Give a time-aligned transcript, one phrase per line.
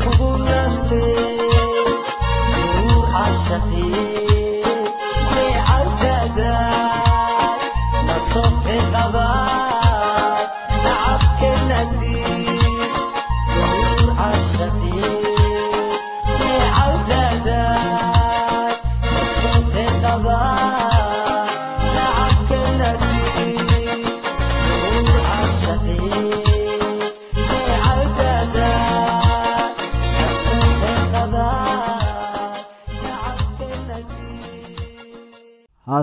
[0.00, 1.38] kugu naftay
[2.76, 4.11] ruuxa shaqiy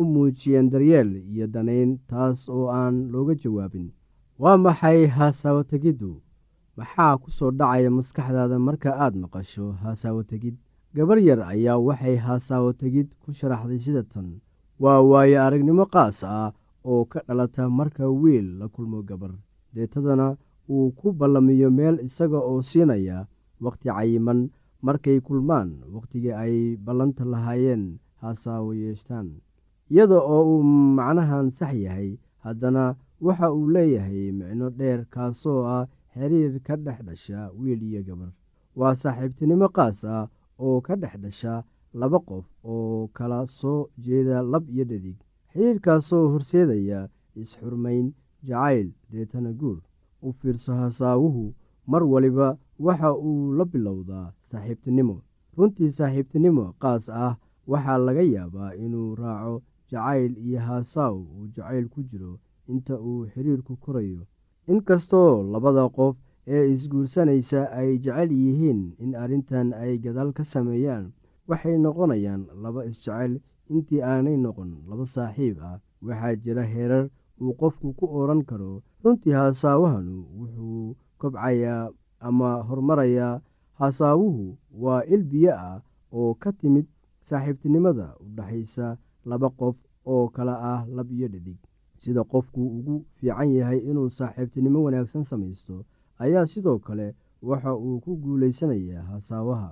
[0.00, 3.86] u muujiyeen daryeel iyo danayn taas oo aan looga jawaabin
[4.42, 6.10] waa maxay haasaawo tegiddu
[6.78, 10.56] maxaa ku soo dhacaya maskaxdaada marka aad maqasho haasaawo tegid
[10.94, 14.28] gabar yar ayaa waxay haasaawo tegid ku sharaxday sida tan.
[14.82, 16.52] Waa waayo aragnimo qaas ah
[16.90, 19.32] oo ka dhalata marka wiil la kulmo gabar.
[19.74, 20.26] Deetadana
[20.70, 23.26] uu ku ballamiyo meel isaga oo siinaya
[23.64, 24.40] wakhti cayiman
[24.86, 26.54] markay kulmaan wakhtigii ay
[26.86, 27.82] ballanta lahaayeen
[28.22, 29.28] haasaawo yeeshtaan
[29.90, 30.62] iyada oo uu
[30.98, 32.10] macnahan sax yahay
[32.44, 32.84] haddana
[33.20, 38.30] waxa uu leeyahay micno dheer kaasoo ah xiriir ka dhex dhasha wiil iyo gabar.
[38.78, 40.28] Waa saaxiibtinimo qaas ah
[40.64, 41.54] oo ka dhex dhasha
[42.00, 45.16] laba qof oo kala soo jeeda lab iyo dhadig.
[45.52, 47.00] Xiriirkaasoo horseedaya
[47.40, 48.12] is-xurmayn
[48.48, 49.78] jacayl deetana guur
[50.22, 51.54] u fiirso hasaawuhu
[51.90, 52.48] mar waliba
[52.86, 55.16] waxa uu la bilowdaa saaxiibtinimo.
[55.56, 57.34] Runtii saaxiibtinimo qaas ah
[57.70, 62.32] waxaa laga yaabaa inuu raaco jacayl iyo haasaaw uu jacayl ku jiro
[62.72, 64.22] inta uu xiriirku korayo
[64.72, 71.12] inkastoo labada qof ee isguursanaysa ay jecel yihiin in arrintan ay gadaal ka sameeyaan
[71.48, 73.32] waxay noqonayaan laba isjecel
[73.74, 75.76] intii aanay noqon laba saaxiib ah
[76.06, 77.04] waxaa jira heerar
[77.40, 78.82] uu qofku ku odhan karo.
[79.04, 81.90] Runtii haasaawahanu wuxuu kobcayaa
[82.28, 83.40] ama horumarayaa
[83.78, 84.44] haasaawuhu
[84.82, 85.78] waa il biyo ah
[86.12, 86.86] oo ka timid
[87.28, 88.86] saaxiibtinimada u dhexaysa
[89.30, 89.76] laba qof
[90.12, 91.58] oo kale ah lab iyo dhadig.
[92.02, 95.84] Sida qofku ugu fiican yahay inuu saaxiibtinimo wanaagsan samaysto
[96.24, 97.06] ayaa sidoo kale
[97.48, 99.70] waxa uu ku guulaysanayaa haasaawaha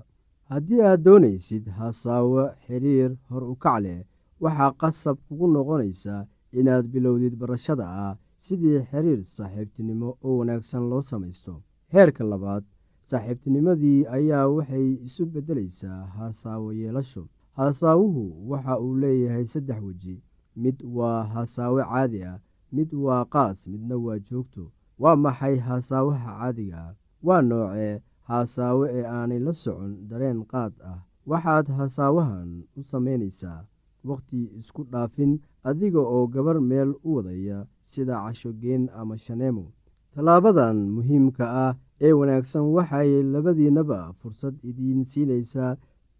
[0.50, 4.00] haddii aad doonaysid haasaawo xiriir hor u kac leh
[4.42, 6.22] waxaa qasab kugu noqonaysaa
[6.58, 8.14] inaad bilowdid barashada ah
[8.44, 11.52] sidii xiriir saaxiibtinimo oo wanaagsan loo samaysto.
[11.94, 12.64] Heerka labaad
[13.10, 17.22] saaxiibtinimadii ayaa waxay isu beddelaysaa haasaawo yeelasho
[17.56, 20.22] haasaawuhu waxa uu leeyahay saddex weji.
[20.56, 22.38] Mid waa haasaawo caadi ah
[22.72, 24.72] mid waa qaas midna waa joogto.
[24.98, 26.94] Waa maxay haasaawaha caadiga ah?
[27.22, 30.98] Waa noocee haasaawo ee aanay la socon dareen qaad ah.
[31.26, 33.64] Waxaad haasaawahan u samaynaysaa
[34.04, 35.32] wakhti isku dhaafin
[35.64, 39.64] adiga oo gabar meel u wadaya sida cashogeen ama shaneemo.
[40.14, 45.76] Tallaabadan muhiimka ah ee wanaagsan waxay labadiinnaba fursad idiin siinaysaa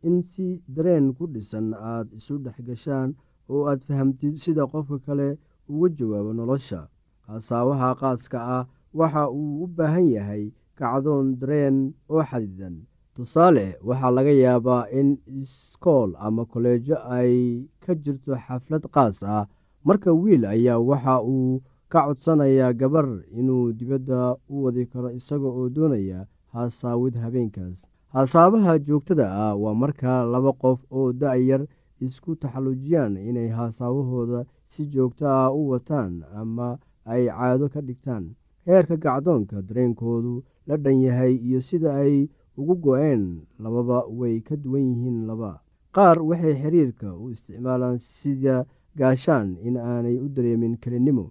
[0.08, 3.08] in si dareen ku dhisan aad isu dhex gashaan
[3.52, 5.28] oo aad fahamtid sida qofka kale
[5.72, 6.80] uga jawaabo nolosha.
[7.26, 8.64] Haasaawaha qaaska ah
[8.98, 10.44] waxa uu u baahan yahay
[10.78, 11.76] kacdoon dareen
[12.12, 12.76] oo xadidan
[13.14, 15.08] tusaale waxaa laga yaabaa in
[15.40, 17.34] iskool ama koleejo ay
[17.82, 19.44] ka jirto xaflad qaas ah.
[19.86, 21.62] Marka wiil ayaa waxa uu
[21.92, 24.20] ka codsanayaa gabar inuu dibadda
[24.52, 26.20] u wadi karo isaga oo doonaya
[26.52, 27.78] haasaawid habeenkaas
[28.16, 31.62] haasaabaha joogtada ah waa marka laba qof oo da-yar
[32.00, 34.40] isku taxallujiyaan inay haasaawahooda
[34.72, 38.24] si joogto ah u wataan ama ay caado ka dhigtaan.
[38.66, 40.34] Heerka gacdoonka dareenkoodu
[40.66, 42.14] la dhan yahay iyo sida ay
[42.56, 43.24] ugu go-een
[43.60, 45.60] lababa way ka duwan yihiin laba.
[45.92, 48.64] Qaar waxay xiriirka u isticmaalaan sida
[48.96, 51.26] gaashaan in aanay u dareemin kelinimo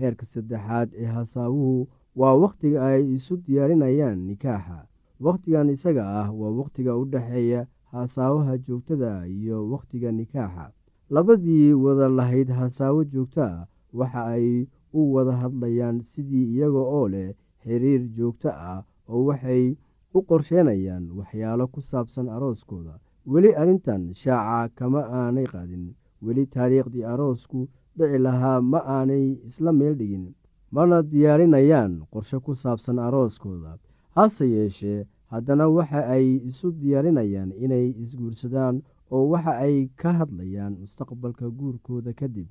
[0.00, 1.86] heerka saddexaad ee hasaawuhu
[2.20, 4.78] waa wakhtiga ay isu diyaarinayaan nikaaxa
[5.20, 10.72] wakhtigan isaga ah waa wakhtiga u dhexeeya haasaawaha joogtada iyo wakhtiga nikaaxa.
[11.10, 17.34] Labadii wada lahayd hasaawo joogto ah waxa ay u wada hadlayaan sidii iyaga oo leh
[17.62, 19.76] xiriir joogto ah oo waxay
[20.14, 22.98] u qorsheenayaan waxyaalo ku saabsan arooskooda.
[23.26, 25.94] Weli arrintan shaaca kama aanay qaadin.
[26.24, 30.34] Weli taariikhdii aroosku dhici lahaa ma aanay isla meel dhigin
[30.74, 33.78] mana diyaarinayaan qorshe ku saabsan arooskooda
[34.14, 38.76] hase yeeshee haddana waxa ay isu diyaarinayaan inay isguursadaan
[39.14, 42.46] oo waxa ay ka hadlayaan mustaqbalka guurkooda kadib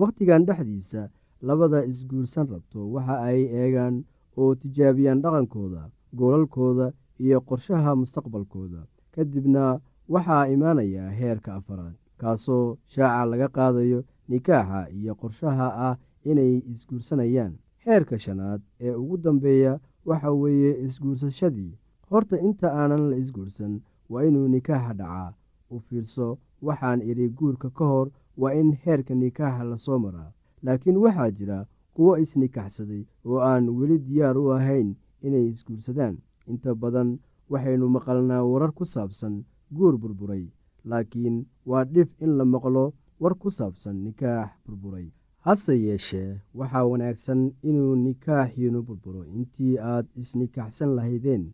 [0.00, 1.02] wakhtigan dhexdiisa
[1.48, 4.04] labada isguursan rabto waxa ay eegaan
[4.40, 5.82] oo tijaabiyaan dhaqankooda
[6.18, 6.86] goolalkooda
[7.24, 8.80] iyo qorshaha mustaqbalkooda.
[9.14, 9.80] Kadibna
[10.14, 15.94] waxaa imaanaya heerka afaraad kaasoo shaaca laga qaadayo nikaaxa iyo qorshaha ah
[16.30, 17.52] inay isguursanayaan.
[17.84, 19.72] Heerka shanaad ee ugu dambeeya
[20.08, 21.72] waxa weeye isguursashadii.
[22.10, 25.34] Horta inta aanan la isguursan waa inuu nikaaxa dhacaa.
[25.74, 28.08] U fiirso waxaan idhi guurka ka hor
[28.40, 30.30] waa in heerka nikaaxa la soo maraa.
[30.64, 31.58] Laakiin waxaa jira
[31.94, 34.88] kuwo isnikaxsaday oo aan weli diyaar u ahayn
[35.26, 36.16] inay isguursadaan.
[36.50, 37.18] Inta badan
[37.50, 39.34] waxaynu maqalnaa warar ku saabsan
[39.76, 40.44] guur burburay.
[40.90, 41.36] Laakiin
[41.70, 42.84] waa dhif in la maqlo
[43.20, 45.06] war ku saabsan nikaax burburay
[45.46, 49.22] hase yeeshee waxaa wanaagsan inuu nikaaxiinu burburo.
[49.38, 51.44] Intii aad isnikaxsan lahaydeen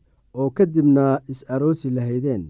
[0.41, 2.45] oo kadibna is-aroosi lahaydeen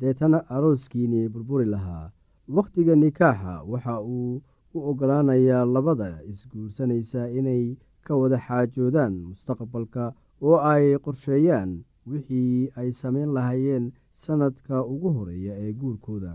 [0.00, 2.10] deetana arooskiinii burburi lahaa.
[2.56, 4.42] Wakhtiga nikaaxa waxa uu
[4.76, 7.64] u oggolaanayaa labada isguursanaysa inay
[8.06, 10.04] ka wada xaajoodaan mustaqbalka
[10.46, 11.70] oo ay qorsheeyaan
[12.10, 13.84] wixii ay samayn lahaayeen
[14.24, 16.32] sannadka ugu horreeya ee guurkooda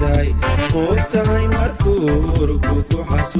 [0.00, 0.34] naftayday
[0.74, 2.06] moogtahay markuu
[2.42, 3.37] urku ku xasuusto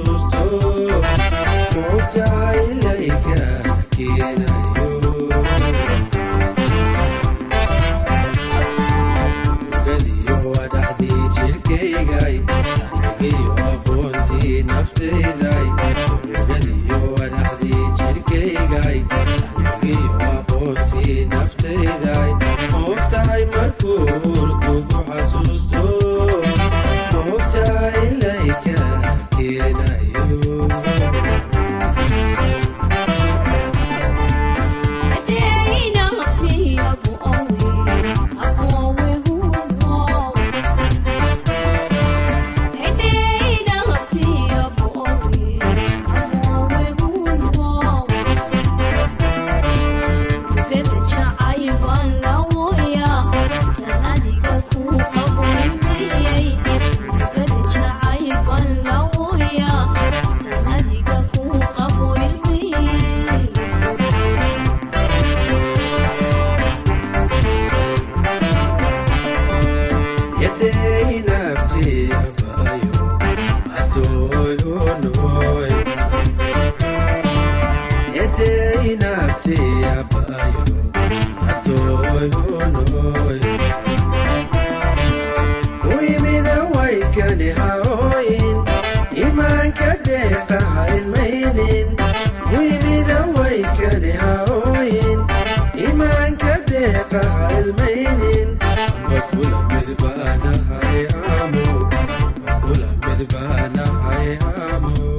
[104.37, 105.18] amo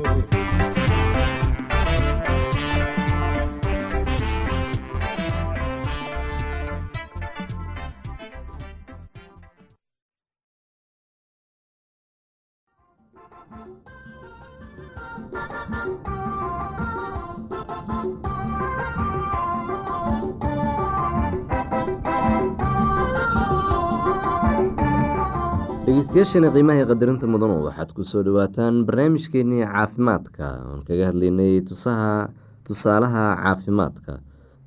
[26.10, 30.46] dhegeystayaashana qiimaha qadarinta mudanu waxaad ku soo dhawaataan barnaamijkeenii caafimaadka.
[30.70, 32.30] Oon kaga hadlaynay tusaha
[32.66, 34.14] tusaalaha caafimaadka.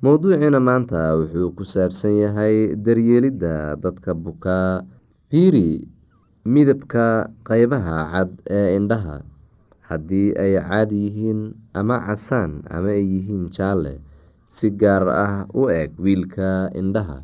[0.03, 4.83] Mowduuciina maanta wuxuu ku saabsan yahay daryeelidda dadka bukaa
[5.29, 5.87] fiiri
[6.47, 9.17] midabka qeybaha cad ee indhaha.
[9.89, 11.41] Haddii ay caadi yihiin
[11.75, 13.99] ama casaan ama ay yihiin jaalle
[14.47, 17.19] si gaar ah u eg wiilka indhaha.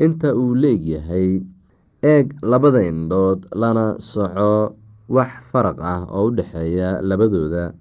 [0.00, 1.44] Inta uu leegyahay
[2.02, 4.74] eeg labada indhood lana soco
[5.10, 7.74] wax faraq ah oo u dhexeeya labadooda.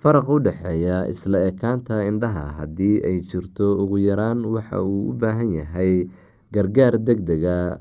[0.00, 5.50] Faraq u dhexeeya isla ekaanta indhaha haddii ay jirto ugu yaraan waxa uu u baahan
[5.60, 6.08] yahay
[6.54, 7.80] gargaar deg dega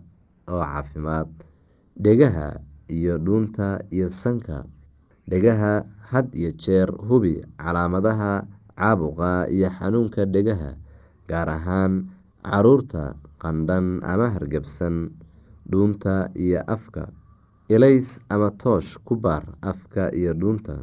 [0.51, 1.29] oo caafimaad.
[1.95, 2.59] Dhegaha
[2.91, 4.65] iyo dhuunta iyo sanka.
[5.29, 8.43] Dhegaha had iyo jeer hubi calaamadaha
[8.75, 10.75] caabuqa iyo xanuunka dhegaha
[11.29, 12.09] gaar ahaan
[12.43, 15.11] carruurta qandhan ama hargabsan
[15.71, 17.03] dhuunta iyo afka
[17.69, 20.75] ilays ama toosh ku baar afka iyo dhuunta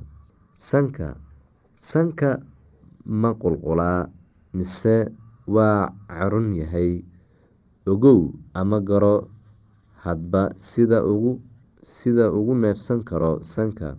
[0.54, 1.16] sanka
[1.74, 2.30] sanka
[3.06, 4.06] ma qulqulaa
[4.56, 4.96] mise
[5.54, 7.02] waa carun yahay
[7.86, 9.28] ogow ama garo
[10.04, 11.32] hadba sida ugu
[11.82, 13.94] sida ugu neefsan karo sanka.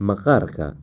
[0.00, 0.74] Maqaarka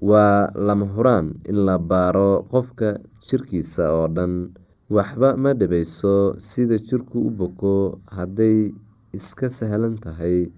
[0.00, 4.52] waa lama huraan in la baaro qofka jirkiisa oo dhan
[4.90, 8.72] waxba ma dhibayso sida jirku u boko hadday
[9.16, 10.50] iska sahlan tahay.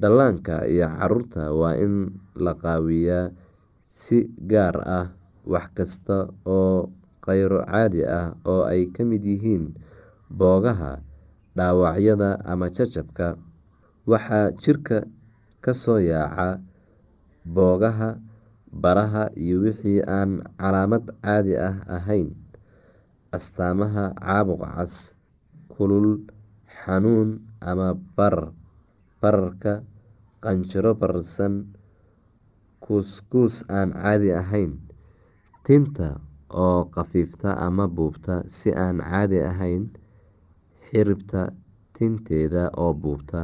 [0.00, 3.32] Dhallaanka iyo carruurta waa in la qaawiyaa
[3.84, 5.06] si gaar ah
[5.44, 6.88] wax kasta oo
[7.24, 9.76] kheyro caadi ah oo ay ka mid yihiin
[10.32, 11.02] boogaha
[11.56, 13.36] dhaawacyada ama jajabka.
[14.08, 15.04] Waxaa jirka
[15.60, 16.62] ka soo yaaca
[17.44, 18.16] boogaha
[18.72, 22.32] baraha iyo wixii aan calaamad caadi ah ahayn
[23.36, 24.94] astaamaha caabuq cas
[25.72, 26.10] kulul
[26.80, 27.30] xanuun
[27.70, 28.52] ama barar
[29.20, 29.72] bararka
[30.42, 31.54] qanjiro bararsan
[32.84, 34.72] kuuskuus aan caadi ahayn
[35.66, 36.08] tinta
[36.64, 39.82] oo khafiifta ama buubta si aan caadi ahayn
[40.88, 41.42] xiribta
[41.94, 43.40] tinteeda oo buubta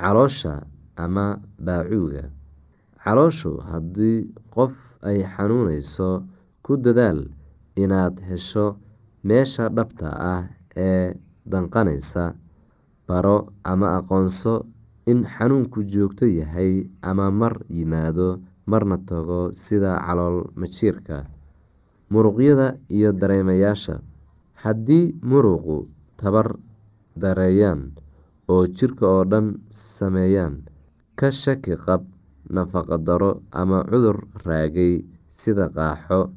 [0.00, 0.54] caloosha
[1.04, 1.26] ama
[1.66, 2.24] baacuuga
[3.04, 4.18] calooshu haddii
[4.54, 4.72] qof
[5.08, 6.08] ay xanuuneyso
[6.64, 7.20] ku dadaal
[7.82, 8.66] inaad hesho
[9.24, 10.42] meesha dhabta ah
[10.76, 11.14] ee
[11.46, 12.34] danqaneysa
[13.08, 14.54] baro ama aqoonso
[15.10, 21.26] in xanuunku joogto yahay ama mar yimaado marna tago sida calool majiirka
[22.12, 24.00] muruqyada iyo dareemayaasha.
[24.62, 26.54] Haddii muruqu tabar
[27.18, 27.90] dareeyaan
[28.48, 30.62] oo jirka oo dhan sameeyaan
[31.18, 32.02] ka shaki qab
[32.54, 36.30] nafaqo daro ama cudur raagay sida qaaxo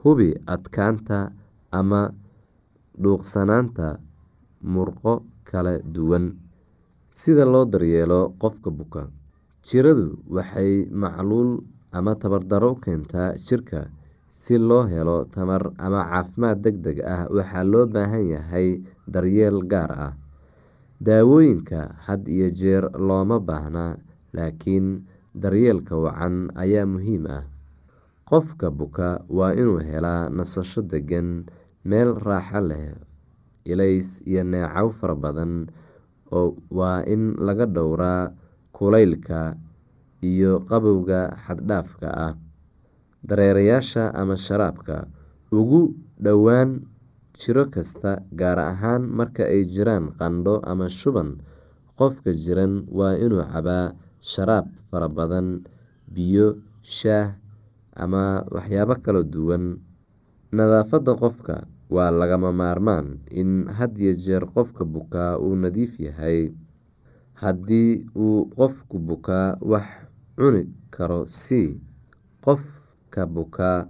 [0.00, 1.32] hubi adkaanta
[1.70, 2.12] ama
[2.98, 3.98] dhuuqsanaanta
[4.62, 6.34] murqo kala duwan.
[7.08, 9.02] Sida loo daryeelo qofka buka
[9.64, 13.88] jiradu waxay macluul ama tabardaro keentaa jirka
[14.30, 17.24] si loo helo tamar ama caafimaad deg deg ah.
[17.32, 18.68] Waxaa loo baahan yahay
[19.08, 20.12] daryeel gaar ah
[21.00, 23.96] daawooyinka had iyo jeer looma baahna
[24.34, 27.44] laakiin daryeelka wacan ayaa muhiim ah.
[28.28, 31.48] Qofka buka waa inuu helaa nasasho degan
[31.88, 32.84] meel raaxo leh
[33.72, 35.52] ilays iyo neecow fara badan
[36.78, 38.32] waa in laga dhowraa
[38.76, 39.40] kulaylka
[40.30, 42.34] iyo qabowga xaddhaafka ah.
[43.28, 44.96] Dareerayaasha ama sharaabka
[45.58, 45.80] ugu
[46.24, 46.70] dhowaan
[47.38, 51.42] jiro kasta gaar ahaan marka ay jiraan qandho ama shuban
[51.98, 55.66] qofka jiran waa inuu cabaa sharaab fara badan
[56.14, 56.46] biyo
[56.82, 57.34] shaah
[57.98, 59.64] ama waxyaabo kala duwan.
[60.54, 66.52] Nadaafadda qofka waa lagama maarmaan in had iyo jeer qofka bukaa uu nadiif yahay.
[67.40, 69.86] Haddii uu qofku bukaa wax
[70.36, 71.80] cuni karo si
[72.44, 73.86] qofka bukaa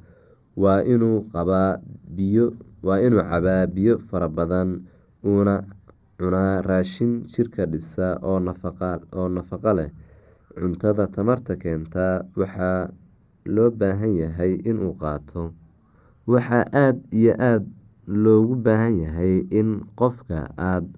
[0.56, 1.80] waa inuu cabaa
[3.74, 4.84] biyo fara badan
[5.24, 5.64] uuna
[6.18, 9.90] cunaa raashin jirka dhisa oo nafaqo leh.
[10.58, 12.90] Cuntada tamarta keenta waxaa
[13.46, 15.52] loo baahan yahay inuu qaato.
[16.26, 17.66] Waxaa aada iyo aada
[18.08, 20.88] loogu baahan yahay in qofka aada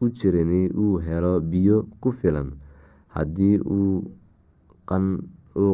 [0.00, 2.54] u jirini uu helo biyo ku filan
[3.14, 4.06] haddii uu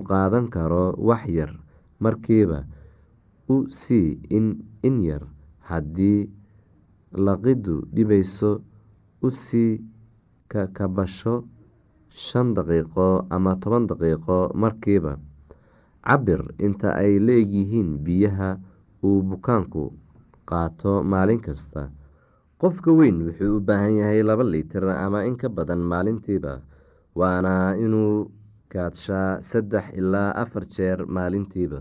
[0.09, 1.53] qaadan karo wax yar.
[2.01, 2.65] Markiiba
[3.49, 5.23] u sii in yar
[5.69, 6.31] haddii
[7.13, 8.61] laqiddu dhibayso
[9.23, 9.81] u sii
[10.49, 11.45] kakabasho
[12.09, 14.53] shan daqiiqo ama toban daqiiqo.
[14.55, 15.19] Markiiba
[16.09, 18.57] cabir inta ay la-egyihiin biyaha
[19.05, 19.93] uu bukaanku
[20.51, 21.83] qaato maalin kasta.
[22.61, 26.55] Qofka weyn wuxuu u baahan yahay laba litir ama in ka badan maalintiiba
[27.21, 28.31] waana inuu
[28.73, 31.81] kaadshaa saddex ilaa afar jeer maalintiiba